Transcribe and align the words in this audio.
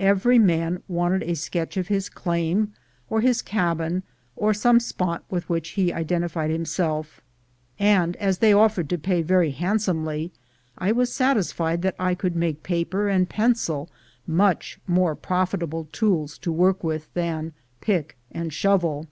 Every 0.00 0.38
man 0.38 0.82
wanted 0.88 1.22
a 1.24 1.34
sketch 1.34 1.76
of 1.76 1.88
his 1.88 2.08
claim, 2.08 2.72
or 3.10 3.20
his 3.20 3.42
cabin, 3.42 4.02
or 4.34 4.54
some 4.54 4.80
spot 4.80 5.24
with 5.28 5.46
which 5.50 5.72
he 5.72 5.92
identified 5.92 6.50
himself; 6.50 7.20
and 7.78 8.16
as 8.16 8.38
they 8.38 8.54
offered 8.54 8.88
to 8.88 8.96
pay 8.96 9.20
very 9.20 9.50
handsomely, 9.50 10.32
I 10.78 10.92
was 10.92 11.12
satisfied 11.12 11.82
that 11.82 11.96
I 11.98 12.14
could 12.14 12.34
make 12.34 12.62
paper 12.62 13.10
and 13.10 13.28
pencil 13.28 13.90
much 14.26 14.80
more 14.86 15.14
profit 15.14 15.62
able 15.62 15.84
tools 15.92 16.38
to 16.38 16.50
work 16.50 16.82
with 16.82 17.12
than 17.12 17.52
pick 17.82 18.16
and 18.32 18.54
shovel. 18.54 19.06